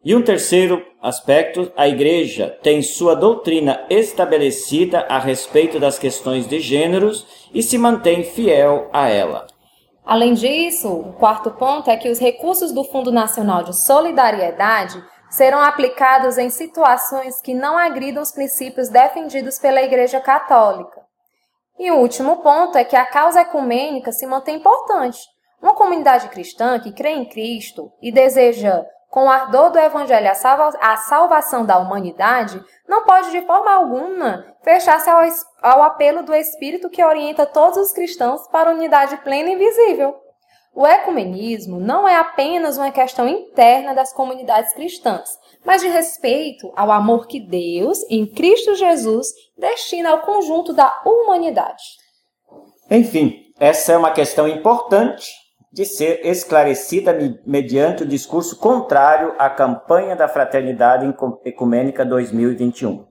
E 0.04 0.16
um 0.16 0.24
terceiro 0.24 0.84
aspecto, 1.00 1.72
a 1.78 1.88
Igreja 1.88 2.58
tem 2.64 2.82
sua 2.82 3.16
doutrina 3.16 3.86
estabelecida 3.88 5.06
a 5.08 5.20
respeito 5.20 5.80
das 5.80 6.00
questões 6.00 6.48
de 6.48 6.60
gêneros 6.60 7.48
e 7.54 7.62
se 7.62 7.78
mantém 7.78 8.24
fiel 8.24 8.90
a 8.92 9.08
ela. 9.08 9.46
Além 10.04 10.34
disso, 10.34 10.92
o 10.92 11.14
quarto 11.14 11.52
ponto 11.52 11.92
é 11.92 11.98
que 11.98 12.10
os 12.10 12.18
recursos 12.18 12.72
do 12.72 12.84
Fundo 12.84 13.12
Nacional 13.12 13.62
de 13.62 13.78
Solidariedade 13.78 15.00
serão 15.30 15.62
aplicados 15.62 16.40
em 16.40 16.50
situações 16.50 17.40
que 17.44 17.54
não 17.54 17.78
agridam 17.78 18.24
os 18.24 18.32
princípios 18.32 18.90
defendidos 18.90 19.60
pela 19.60 19.84
Igreja 19.84 20.20
Católica. 20.20 21.07
E 21.80 21.92
o 21.92 21.98
último 21.98 22.38
ponto 22.38 22.78
é 22.78 22.84
que 22.84 22.96
a 22.96 23.06
causa 23.06 23.42
ecumênica 23.42 24.12
se 24.12 24.26
mantém 24.26 24.58
importante. 24.58 25.20
Uma 25.62 25.74
comunidade 25.74 26.30
cristã 26.30 26.80
que 26.80 26.92
crê 26.92 27.12
em 27.12 27.26
Cristo 27.26 27.92
e 28.02 28.12
deseja 28.12 28.86
com 29.10 29.26
o 29.26 29.30
ardor 29.30 29.72
do 29.72 29.80
Evangelho 29.80 30.30
a, 30.30 30.36
salva 30.36 30.78
a 30.82 30.98
salvação 30.98 31.66
da 31.66 31.78
humanidade, 31.78 32.62
não 32.88 33.04
pode 33.04 33.32
de 33.32 33.42
forma 33.46 33.72
alguma 33.72 34.46
fechar-se 34.64 35.10
ao, 35.10 35.22
ao 35.62 35.84
apelo 35.84 36.24
do 36.24 36.36
Espírito 36.36 36.90
que 36.90 37.04
orienta 37.04 37.46
todos 37.46 37.78
os 37.78 37.94
cristãos 37.94 38.48
para 38.50 38.70
a 38.70 38.74
unidade 38.74 39.18
plena 39.18 39.50
e 39.50 39.56
visível. 39.56 40.27
O 40.78 40.86
ecumenismo 40.86 41.80
não 41.80 42.08
é 42.08 42.16
apenas 42.18 42.78
uma 42.78 42.92
questão 42.92 43.28
interna 43.28 43.96
das 43.96 44.14
comunidades 44.14 44.76
cristãs, 44.76 45.28
mas 45.66 45.82
de 45.82 45.88
respeito 45.88 46.72
ao 46.76 46.92
amor 46.92 47.26
que 47.26 47.40
Deus, 47.40 48.06
em 48.12 48.28
Cristo 48.28 48.76
Jesus, 48.76 49.26
destina 49.58 50.12
ao 50.12 50.22
conjunto 50.22 50.74
da 50.74 51.02
humanidade. 51.04 51.82
Enfim, 52.92 53.52
essa 53.60 53.94
é 53.94 53.98
uma 53.98 54.12
questão 54.12 54.48
importante 54.48 55.32
de 55.74 55.84
ser 55.84 56.24
esclarecida 56.24 57.18
mediante 57.44 58.04
o 58.04 58.08
discurso 58.08 58.56
contrário 58.60 59.34
à 59.40 59.50
campanha 59.50 60.16
da 60.16 60.28
Fraternidade 60.28 61.12
Ecumênica 61.44 62.06
2021. 62.06 63.04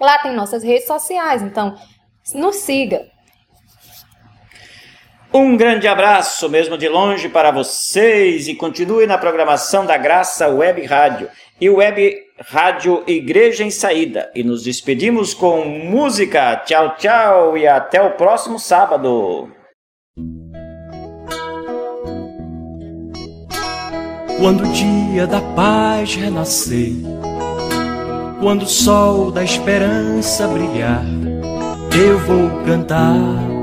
Lá 0.00 0.18
tem 0.18 0.34
nossas 0.34 0.64
redes 0.64 0.88
sociais, 0.88 1.40
então 1.40 1.76
nos 2.34 2.56
siga. 2.56 3.13
Um 5.36 5.56
grande 5.56 5.88
abraço, 5.88 6.48
mesmo 6.48 6.78
de 6.78 6.88
longe, 6.88 7.28
para 7.28 7.50
vocês 7.50 8.46
e 8.46 8.54
continue 8.54 9.04
na 9.04 9.18
programação 9.18 9.84
da 9.84 9.96
Graça 9.96 10.46
Web 10.46 10.84
Rádio 10.84 11.28
e 11.60 11.68
Web 11.68 12.22
Rádio 12.38 13.02
Igreja 13.04 13.64
em 13.64 13.70
Saída. 13.70 14.30
E 14.32 14.44
nos 14.44 14.62
despedimos 14.62 15.34
com 15.34 15.64
música. 15.64 16.54
Tchau, 16.64 16.94
tchau 16.96 17.58
e 17.58 17.66
até 17.66 18.00
o 18.00 18.12
próximo 18.12 18.60
sábado. 18.60 19.50
Quando 24.38 24.62
o 24.62 24.72
dia 24.72 25.26
da 25.26 25.40
paz 25.56 26.14
renascer, 26.14 26.92
quando 28.40 28.62
o 28.62 28.68
sol 28.68 29.32
da 29.32 29.42
esperança 29.42 30.46
brilhar, 30.46 31.02
eu 31.92 32.20
vou 32.20 32.64
cantar 32.64 33.53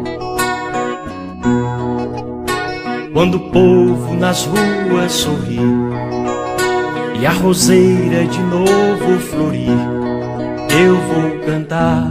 Quando 3.14 3.36
o 3.36 3.52
povo 3.52 4.16
nas 4.16 4.46
ruas 4.46 5.12
sorrir 5.12 5.60
e 7.20 7.26
a 7.26 7.32
roseira 7.32 8.24
de 8.26 8.40
novo 8.40 9.20
florir, 9.20 9.78
eu 10.70 10.96
vou 10.96 11.46
cantar. 11.46 12.10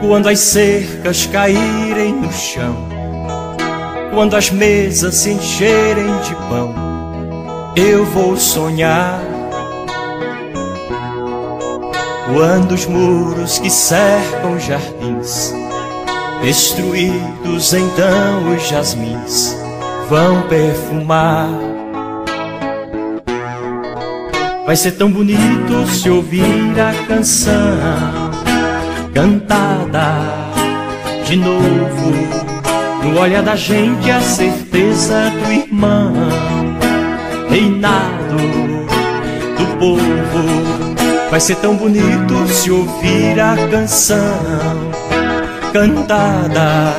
Quando 0.00 0.28
as 0.28 0.38
cercas 0.38 1.26
caírem 1.26 2.14
no 2.14 2.32
chão, 2.32 2.76
quando 4.14 4.36
as 4.36 4.50
mesas 4.50 5.16
se 5.16 5.32
encherem 5.32 6.16
de 6.20 6.36
pão, 6.48 6.72
eu 7.74 8.04
vou 8.04 8.36
sonhar. 8.36 9.20
Quando 12.32 12.72
os 12.72 12.86
muros 12.86 13.58
que 13.58 13.68
cercam 13.68 14.60
jardins 14.60 15.52
Destruídos 16.42 17.74
então 17.74 18.54
os 18.54 18.68
jasmins 18.68 19.56
vão 20.08 20.42
perfumar. 20.42 21.48
Vai 24.64 24.76
ser 24.76 24.92
tão 24.92 25.10
bonito 25.10 25.86
se 25.88 26.08
ouvir 26.08 26.78
a 26.78 27.06
canção 27.06 28.30
cantada 29.12 30.14
de 31.24 31.36
novo. 31.36 32.12
No 33.02 33.20
olhar 33.20 33.42
da 33.42 33.56
gente 33.56 34.10
a 34.10 34.20
certeza 34.20 35.30
do 35.30 35.52
irmão, 35.52 36.12
reinado 37.48 38.36
do 39.56 39.78
povo. 39.78 41.28
Vai 41.30 41.40
ser 41.40 41.56
tão 41.56 41.74
bonito 41.74 42.46
se 42.48 42.70
ouvir 42.70 43.40
a 43.40 43.56
canção 43.70 44.87
cantada 45.72 46.94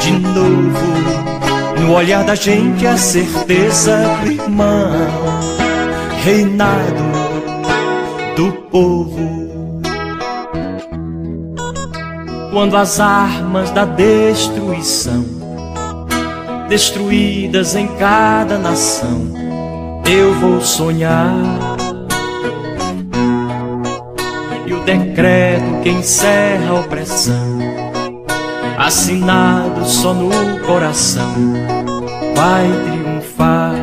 de 0.00 0.12
novo. 0.12 1.80
No 1.80 1.94
olhar 1.94 2.24
da 2.24 2.34
gente 2.34 2.86
a 2.86 2.96
certeza 2.96 3.96
do 4.22 4.32
irmão, 4.32 4.90
reinado 6.24 7.04
do 8.34 8.52
povo. 8.70 9.46
Quando 12.50 12.76
as 12.76 12.98
armas 12.98 13.70
da 13.70 13.84
destruição, 13.84 15.24
destruídas 16.68 17.76
em 17.76 17.86
cada 17.98 18.58
nação, 18.58 19.32
eu 20.06 20.34
vou 20.34 20.60
sonhar 20.60 21.76
decreto 24.86 25.82
que 25.82 25.88
encerra 25.88 26.70
a 26.70 26.80
opressão, 26.80 27.58
assinado 28.86 29.84
só 29.84 30.14
no 30.14 30.30
coração, 30.60 31.34
vai 32.36 32.70
triunfar. 32.84 33.74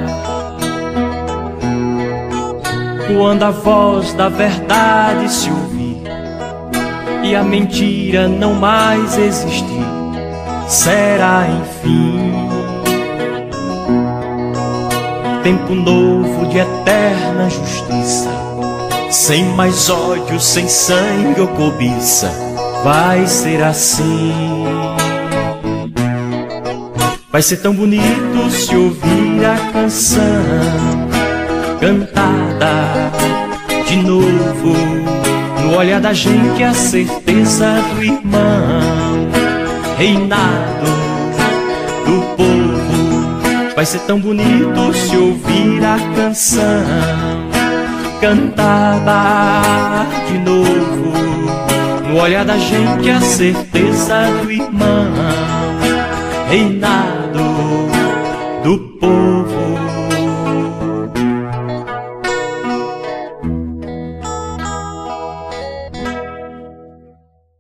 Quando 3.07 3.43
a 3.43 3.51
voz 3.51 4.13
da 4.13 4.29
verdade 4.29 5.29
se 5.29 5.49
ouvir 5.49 6.03
e 7.21 7.35
a 7.35 7.43
mentira 7.43 8.29
não 8.29 8.53
mais 8.53 9.17
existir, 9.17 9.85
será 10.69 11.47
enfim 11.49 12.31
tempo 15.43 15.75
novo 15.75 16.45
de 16.45 16.59
eterna 16.59 17.49
justiça 17.49 18.29
sem 19.11 19.43
mais 19.49 19.89
ódio, 19.89 20.39
sem 20.39 20.67
sangue 20.69 21.41
ou 21.41 21.47
cobiça, 21.49 22.31
vai 22.84 23.26
ser 23.26 23.63
assim. 23.63 24.34
Vai 27.32 27.41
ser 27.41 27.58
tão 27.58 27.74
bonito 27.74 28.52
se 28.52 28.76
ouvir 28.76 29.46
a 29.46 29.72
canção 29.72 30.22
cantada 31.80 33.12
de 33.88 33.96
novo. 33.98 34.76
No 35.63 35.78
olhar 35.78 36.02
da 36.02 36.13
gente 36.13 36.62
a 36.62 36.74
certeza 36.74 37.82
do 37.96 38.04
irmão, 38.04 39.30
reinado 39.98 40.86
do 42.06 42.22
povo. 42.36 43.74
Vai 43.76 43.86
ser 43.86 44.00
tão 44.02 44.19
bonito 44.19 44.93
se 44.93 45.15
ouvir 45.17 45.84
a 45.84 45.98
canção 46.15 46.84
cantada 48.22 50.06
de 50.28 50.38
novo. 50.38 51.42
No 52.13 52.21
olhar 52.21 52.45
da 52.45 52.60
gente 52.60 53.10
a 53.10 53.19
certeza 53.19 54.28
do 54.43 54.52
irmão, 54.52 55.08
povo. 56.47 57.12